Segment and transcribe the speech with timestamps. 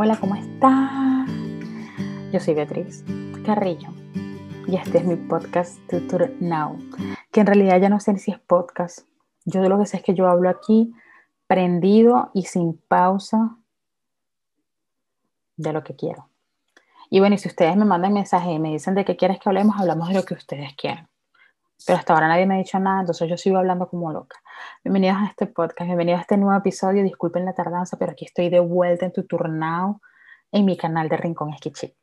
[0.00, 1.28] Hola, ¿cómo estás?
[2.32, 3.04] Yo soy Beatriz
[3.44, 3.88] Carrillo
[4.68, 6.78] y este es mi podcast Tutor Now,
[7.32, 9.08] que en realidad ya no sé si es podcast.
[9.44, 10.94] Yo lo que sé es que yo hablo aquí
[11.48, 13.58] prendido y sin pausa
[15.56, 16.30] de lo que quiero.
[17.10, 19.48] Y bueno, y si ustedes me mandan mensajes y me dicen de qué quieres que
[19.48, 21.08] hablemos, hablamos de lo que ustedes quieran.
[21.86, 24.36] Pero hasta ahora nadie me ha dicho nada, entonces yo sigo hablando como loca.
[24.82, 27.04] Bienvenidos a este podcast, bienvenidos a este nuevo episodio.
[27.04, 30.00] Disculpen la tardanza, pero aquí estoy de vuelta en tu turnao
[30.50, 31.94] en mi canal de Rincón Esquichic.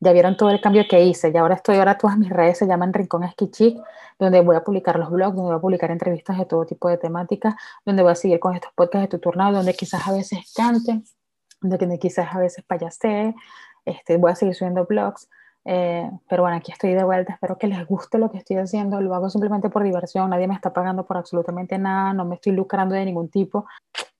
[0.00, 2.66] Ya vieron todo el cambio que hice y ahora estoy, ahora todas mis redes se
[2.66, 3.78] llaman Rincón Esquichic,
[4.18, 6.96] donde voy a publicar los blogs, donde voy a publicar entrevistas de todo tipo de
[6.96, 7.54] temáticas,
[7.84, 11.02] donde voy a seguir con estos podcasts de tu turnao, donde quizás a veces cante,
[11.60, 13.34] donde quizás a veces payasee,
[13.84, 15.28] este, voy a seguir subiendo blogs
[15.70, 19.02] eh, pero bueno, aquí estoy de vuelta, espero que les guste lo que estoy haciendo,
[19.02, 22.52] lo hago simplemente por diversión, nadie me está pagando por absolutamente nada, no me estoy
[22.52, 23.66] lucrando de ningún tipo,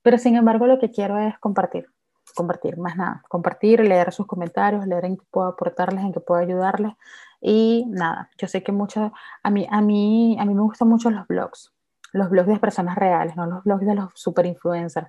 [0.02, 1.86] pero sin embargo lo que quiero es compartir,
[2.34, 6.38] compartir, más nada, compartir, leer sus comentarios, leer en qué puedo aportarles, en qué puedo
[6.38, 6.92] ayudarles
[7.40, 9.10] y nada, yo sé que mucho,
[9.42, 11.72] a mí, a mí, a mí me gustan mucho los blogs,
[12.12, 15.08] los blogs de personas reales, no los blogs de los super influencers.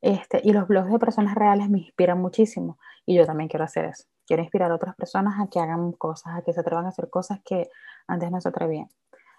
[0.00, 3.84] Este, y los blogs de personas reales me inspiran muchísimo y yo también quiero hacer
[3.84, 4.04] eso.
[4.26, 7.10] Quiero inspirar a otras personas a que hagan cosas, a que se atrevan a hacer
[7.10, 7.68] cosas que
[8.06, 8.88] antes no se atrevían.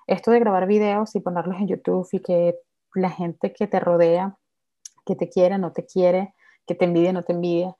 [0.08, 2.60] Esto de grabar videos y ponerlos en YouTube y que
[2.94, 4.38] la gente que te rodea,
[5.06, 6.36] que te quiere, no te quiere,
[6.68, 7.76] que te envidia, no te envidia,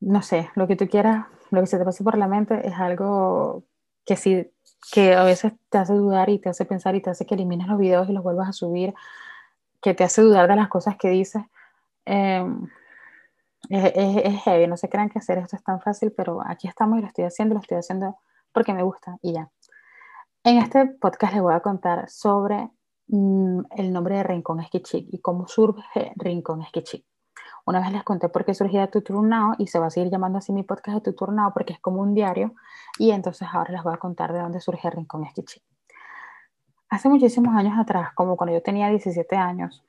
[0.00, 2.74] no sé, lo que tú quieras, lo que se te pase por la mente es
[2.74, 3.64] algo
[4.04, 4.50] que sí,
[4.92, 7.68] que a veces te hace dudar y te hace pensar y te hace que elimines
[7.68, 8.94] los videos y los vuelvas a subir,
[9.80, 11.42] que te hace dudar de las cosas que dices
[12.06, 12.68] Em,
[13.70, 17.02] es, heavy, no se crean que hacer esto es tan fácil, pero aquí estamos y
[17.02, 18.18] lo estoy haciendo, lo estoy haciendo
[18.52, 19.50] porque me gusta y ya.
[20.44, 22.70] En este podcast les voy a contar sobre
[23.08, 27.04] mm, el nombre de Rincón Esquichic y cómo surge Rincón Esquichic.
[27.66, 30.52] Una vez les conté por qué surgía Tuturnao y se va a seguir llamando así
[30.52, 32.54] mi podcast de Tuturnao porque es como un diario
[32.98, 35.62] y entonces ahora les voy a contar de dónde surge Rincón Esquichic.
[36.90, 39.82] Hace muchísimos años atrás, como cuando yo tenía 17 años,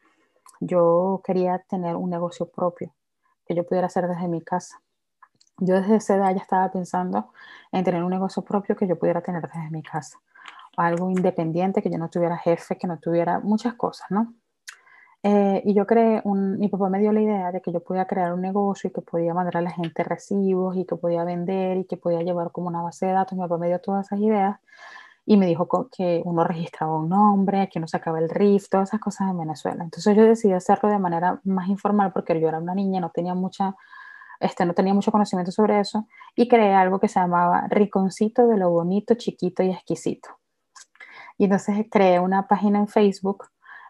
[0.60, 2.94] yo quería tener un negocio propio
[3.46, 4.82] que yo pudiera hacer desde mi casa.
[5.58, 7.32] Yo desde esa edad ya estaba pensando
[7.72, 10.20] en tener un negocio propio que yo pudiera tener desde mi casa.
[10.78, 14.34] Algo independiente, que yo no tuviera jefe, que no tuviera muchas cosas, ¿no?
[15.24, 18.06] Eh, y yo creé, un, mi papá me dio la idea de que yo podía
[18.06, 21.78] crear un negocio y que podía mandar a la gente recibos y que podía vender
[21.78, 23.36] y que podía llevar como una base de datos.
[23.36, 24.60] Mi papá me dio todas esas ideas
[25.26, 29.00] y me dijo que uno registraba un nombre, que uno sacaba el RIF, todas esas
[29.00, 29.84] cosas en Venezuela.
[29.84, 33.34] Entonces yo decidí hacerlo de manera más informal porque yo era una niña, no tenía
[33.34, 33.76] mucha,
[34.40, 38.58] este, no tenía mucho conocimiento sobre eso y creé algo que se llamaba Riconcito de
[38.58, 40.30] lo bonito, chiquito y exquisito.
[41.38, 43.46] Y entonces creé una página en Facebook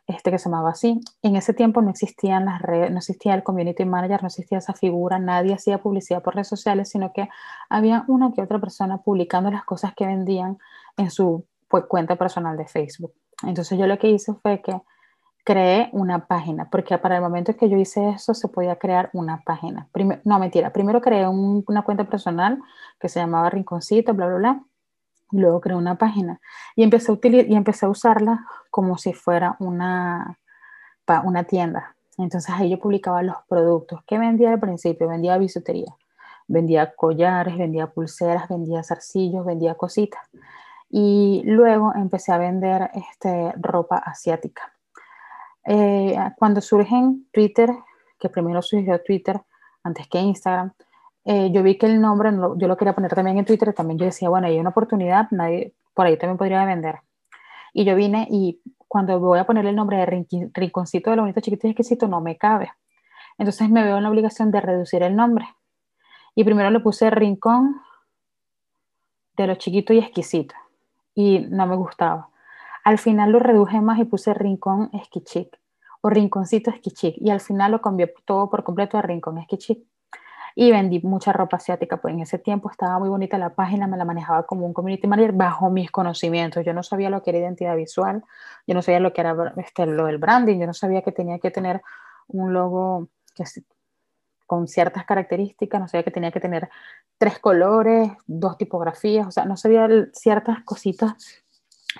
[0.07, 0.99] este, que se llamaba así.
[1.21, 4.73] En ese tiempo no existían las redes, no existía el community manager, no existía esa
[4.73, 7.27] figura, nadie hacía publicidad por redes sociales, sino que
[7.69, 10.59] había una que otra persona publicando las cosas que vendían
[10.97, 13.13] en su pues, cuenta personal de Facebook.
[13.43, 14.79] Entonces yo lo que hice fue que
[15.43, 19.41] creé una página, porque para el momento que yo hice eso se podía crear una
[19.45, 19.87] página.
[20.23, 22.59] no, mentira, primero creé una cuenta personal
[22.99, 24.63] que se llamaba Rinconcito, bla, bla, bla,
[25.31, 26.39] y luego creé una página
[26.75, 30.39] y empecé a, y empecé a usarla como si fuera una,
[31.23, 31.95] una tienda.
[32.17, 35.93] Entonces ahí yo publicaba los productos que vendía al principio, vendía bisutería,
[36.47, 40.21] vendía collares, vendía pulseras, vendía zarcillos, vendía cositas
[40.89, 44.73] y luego empecé a vender este, ropa asiática.
[45.65, 47.71] Eh, cuando surgen Twitter,
[48.19, 49.41] que primero surgió Twitter
[49.83, 50.73] antes que Instagram,
[51.25, 54.05] eh, yo vi que el nombre, yo lo quería poner también en Twitter, también yo
[54.05, 56.99] decía, bueno, hay una oportunidad, nadie, por ahí también podría vender.
[57.73, 60.05] Y yo vine y cuando voy a poner el nombre de
[60.53, 62.71] Rinconcito de lo bonito, chiquito y exquisito, no me cabe.
[63.37, 65.45] Entonces me veo en la obligación de reducir el nombre.
[66.35, 67.81] Y primero le puse Rincón
[69.35, 70.55] de lo chiquito y exquisito
[71.15, 72.29] y no me gustaba.
[72.83, 75.59] Al final lo reduje más y puse Rincón Esquichic
[76.01, 79.79] o Rinconcito Esquichic y al final lo cambié todo por completo a Rincón Esquichic.
[80.57, 83.97] Y vendí mucha ropa asiática, pues en ese tiempo estaba muy bonita la página, me
[83.97, 86.63] la manejaba como un community manager bajo mis conocimientos.
[86.63, 88.23] Yo no sabía lo que era identidad visual,
[88.65, 91.39] yo no sabía lo que era este, lo del branding, yo no sabía que tenía
[91.39, 91.81] que tener
[92.27, 93.43] un logo que,
[94.45, 96.69] con ciertas características, no sabía que tenía que tener
[97.17, 101.43] tres colores, dos tipografías, o sea, no sabía ciertas cositas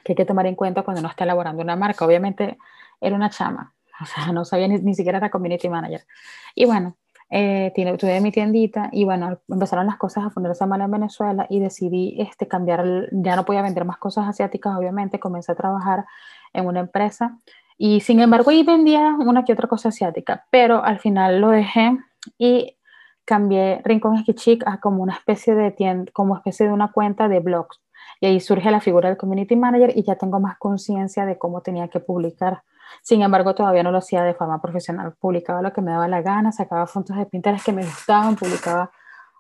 [0.04, 2.06] que hay que tomar en cuenta cuando uno está elaborando una marca.
[2.06, 2.58] Obviamente
[3.02, 6.06] era una chama, o sea, no sabía ni, siquiera era community manager.
[6.54, 6.98] Y bueno,
[7.30, 11.60] eh, tuve mi tiendita y bueno, empezaron las cosas a ponerse mal en Venezuela y
[11.60, 16.06] decidí este, cambiar, ya no podía vender más cosas asiáticas, obviamente, comencé a trabajar
[16.54, 17.40] en una empresa
[17.78, 21.98] y sin embargo ahí vendía una que otra cosa asiática, pero al final lo dejé
[22.38, 22.78] y
[23.26, 27.40] cambié Rincón Esquichic a como una especie de tienda, como especie de una cuenta de
[27.40, 27.82] blogs.
[28.22, 31.62] Y ahí surge la figura del community manager y ya tengo más conciencia de cómo
[31.62, 32.64] tenía que publicar.
[33.02, 35.16] Sin embargo, todavía no lo hacía de forma profesional.
[35.20, 38.92] Publicaba lo que me daba la gana, sacaba fotos de Pinterest que me gustaban, publicaba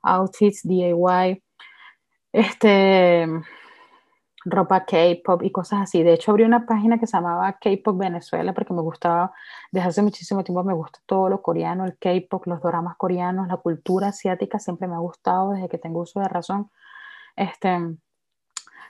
[0.03, 1.43] outfits, DIY,
[2.31, 3.27] este,
[4.45, 6.03] ropa K-pop y cosas así.
[6.03, 9.33] De hecho, abrí una página que se llamaba K-pop Venezuela porque me gustaba,
[9.71, 13.57] desde hace muchísimo tiempo me gusta todo lo coreano, el K-pop, los dramas coreanos, la
[13.57, 16.69] cultura asiática siempre me ha gustado desde que tengo uso de razón.
[17.35, 17.97] Este,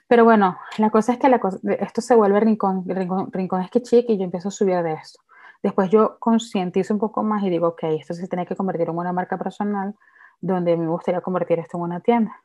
[0.07, 1.39] pero bueno, la cosa es que la
[1.79, 4.93] esto se vuelve rincón, rincón, rincón es que chic y yo empiezo a subir de
[4.93, 5.21] esto.
[5.63, 8.97] Después yo concientizo un poco más y digo, ok, esto se tiene que convertir en
[8.97, 9.95] una marca personal
[10.41, 12.44] donde me gustaría convertir esto en una tienda.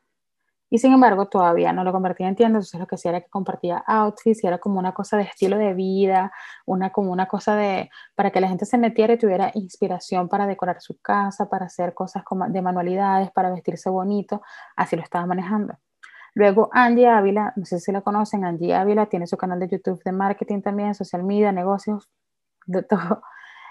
[0.70, 3.28] Y sin embargo, todavía no lo convertía en tienda, entonces lo que hacía era que
[3.28, 6.32] compartía outfits y era como una cosa de estilo de vida,
[6.64, 10.46] una, como una cosa de, para que la gente se metiera y tuviera inspiración para
[10.46, 14.42] decorar su casa, para hacer cosas como de manualidades, para vestirse bonito,
[14.76, 15.74] así lo estaba manejando.
[16.34, 20.02] Luego Angie Ávila, no sé si la conocen, Angie Ávila tiene su canal de YouTube
[20.04, 22.08] de marketing también, social media, negocios,
[22.66, 23.22] de todo.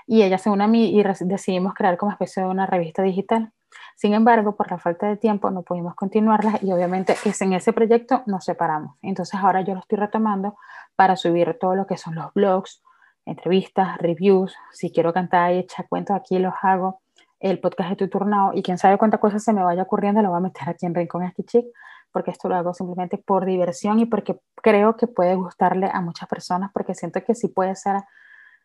[0.07, 3.53] Y ella se une a mí y decidimos crear como especie de una revista digital.
[3.99, 7.73] Sin embargo, por la falta de tiempo no pudimos continuarla y obviamente es en ese
[7.73, 8.95] proyecto nos separamos.
[9.01, 10.55] Entonces ahora yo lo estoy retomando
[10.95, 12.81] para subir todo lo que son los blogs,
[13.25, 14.55] entrevistas, reviews.
[14.71, 17.01] Si quiero cantar y echar cuentos aquí los hago.
[17.41, 20.29] El podcast de tu turnado y quién sabe cuántas cosas se me vaya ocurriendo lo
[20.29, 21.65] voy a meter aquí en Rincón Esquichic
[22.13, 26.29] porque esto lo hago simplemente por diversión y porque creo que puede gustarle a muchas
[26.29, 27.97] personas porque siento que sí puede ser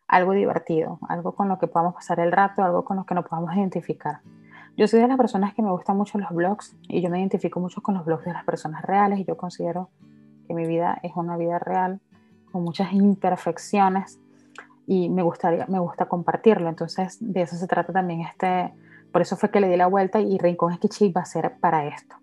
[0.07, 3.25] algo divertido, algo con lo que podamos pasar el rato, algo con lo que nos
[3.25, 4.21] podamos identificar.
[4.77, 7.61] Yo soy de las personas que me gustan mucho los blogs y yo me identifico
[7.61, 9.89] mucho con los blogs de las personas reales y yo considero
[10.47, 12.01] que mi vida es una vida real
[12.51, 14.19] con muchas imperfecciones
[14.85, 16.67] y me gustaría me gusta compartirlo.
[16.67, 18.73] Entonces de eso se trata también este
[19.13, 21.85] por eso fue que le di la vuelta y Rincón Esquichi va a ser para
[21.85, 22.17] esto.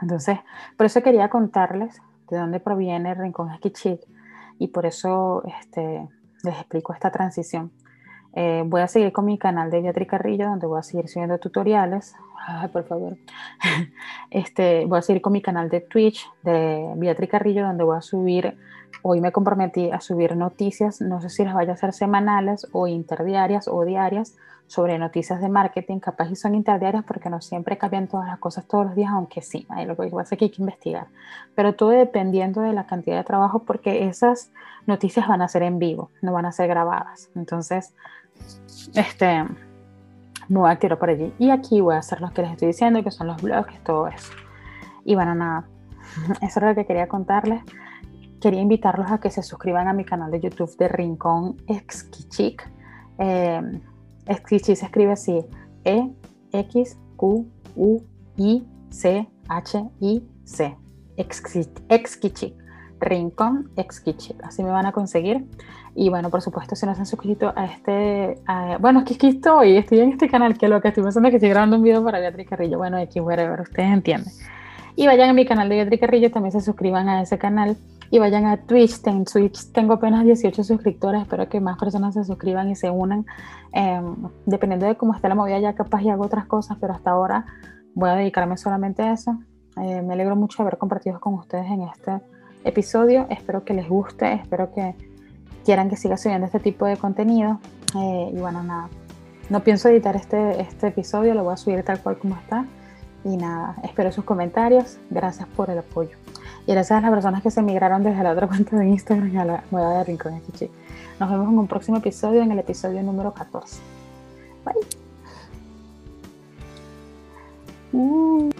[0.00, 0.38] Entonces
[0.78, 2.00] por eso quería contarles
[2.30, 4.00] de dónde proviene Rincón Esquichi
[4.58, 6.08] y por eso este,
[6.42, 7.70] les explico esta transición
[8.38, 11.38] eh, voy a seguir con mi canal de Beatriz Carrillo, donde voy a seguir subiendo
[11.38, 12.14] tutoriales.
[12.72, 13.16] Por favor.
[14.30, 18.02] Este, voy a seguir con mi canal de Twitch de Beatriz Carrillo, donde voy a
[18.02, 18.58] subir,
[19.00, 22.86] hoy me comprometí a subir noticias, no sé si las vaya a hacer semanales o
[22.86, 24.36] interdiarias o diarias,
[24.66, 28.66] sobre noticias de marketing, capaz y son interdiarias porque no siempre cambian todas las cosas
[28.66, 31.06] todos los días, aunque sí, hay lo que pasa que hay que investigar.
[31.54, 34.50] Pero todo dependiendo de la cantidad de trabajo, porque esas
[34.86, 37.30] noticias van a ser en vivo, no van a ser grabadas.
[37.36, 37.94] Entonces,
[38.94, 39.44] este,
[40.48, 41.32] me voy a tirar por allí.
[41.38, 44.08] Y aquí voy a hacer lo que les estoy diciendo, que son los blogs, todo
[44.08, 44.32] eso.
[45.04, 45.66] Y bueno, nada,
[46.42, 47.62] eso es lo que quería contarles.
[48.40, 52.70] Quería invitarlos a que se suscriban a mi canal de YouTube de Rincón Exquichic.
[53.18, 53.80] Eh,
[54.48, 55.44] se escribe así,
[55.84, 56.10] E,
[56.52, 57.46] X, Q,
[57.76, 58.02] U,
[58.36, 60.76] I, C, H, I, C.
[61.16, 62.54] Exquichic.
[63.00, 64.42] Rincón Exquichic.
[64.44, 65.44] Así me van a conseguir.
[65.94, 68.38] Y bueno, por supuesto, si no se han suscrito a este.
[68.80, 71.48] bueno, es que estoy, en este canal, que lo que estoy pensando es que estoy
[71.50, 72.78] grabando un video para Beatriz Carrillo.
[72.78, 74.32] Bueno, aquí, whatever, ustedes entienden.
[74.94, 77.76] Y vayan a mi canal de Beatriz Carrillo, también se suscriban a ese canal.
[78.10, 79.00] Y vayan a Twitch.
[79.00, 81.22] Twitch tengo apenas 18 suscriptores.
[81.22, 83.24] Espero que más personas se suscriban y se unan.
[83.72, 87.10] Em, dependiendo de cómo esté la movida, ya capaz y hago otras cosas, pero hasta
[87.10, 87.46] ahora
[87.94, 89.38] voy a dedicarme solamente a eso.
[89.82, 92.20] Eh, me alegro mucho de haber compartido con ustedes en este
[92.64, 93.26] episodio.
[93.30, 94.94] Espero que les guste, espero que
[95.64, 97.60] quieran que siga subiendo este tipo de contenido.
[97.96, 98.88] Eh, y bueno, nada,
[99.48, 102.64] no pienso editar este, este episodio, lo voy a subir tal cual como está.
[103.24, 104.98] Y nada, espero sus comentarios.
[105.10, 106.16] Gracias por el apoyo.
[106.66, 109.44] Y gracias a las personas que se migraron desde la otra cuenta de Instagram a
[109.44, 110.70] la nueva de Rincón Chichi.
[111.18, 113.78] Nos vemos en un próximo episodio, en el episodio número 14.
[114.64, 114.74] Bye.
[117.92, 118.55] Uh.